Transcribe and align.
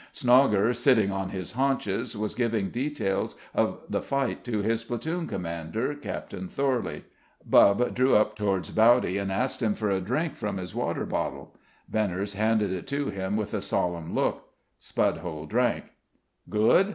Snogger 0.11 0.75
sitting 0.75 1.11
on 1.11 1.29
his 1.29 1.51
haunches, 1.51 2.17
was 2.17 2.33
giving 2.33 2.71
details 2.71 3.35
of 3.53 3.83
the 3.87 4.01
fight 4.01 4.43
to 4.45 4.63
his 4.63 4.83
platoon 4.83 5.27
commander, 5.27 5.93
Captain 5.93 6.47
Thorley. 6.47 7.03
Bubb 7.47 7.93
drew 7.93 8.15
up 8.15 8.35
towards 8.35 8.71
Bowdy 8.71 9.19
and 9.19 9.31
asked 9.31 9.61
him 9.61 9.75
for 9.75 9.91
a 9.91 10.01
drink 10.01 10.33
from 10.35 10.57
his 10.57 10.73
water 10.73 11.05
bottle. 11.05 11.55
Benners 11.87 12.33
handed 12.33 12.73
it 12.73 12.87
to 12.87 13.11
him 13.11 13.37
with 13.37 13.53
a 13.53 13.61
solemn 13.61 14.15
look. 14.15 14.47
Spudhole 14.79 15.45
drank. 15.47 15.91
"Good?" 16.49 16.89